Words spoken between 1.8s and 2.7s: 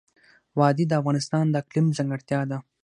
ځانګړتیا ده.